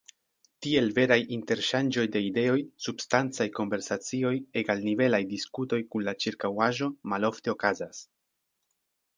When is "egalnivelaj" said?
4.63-5.23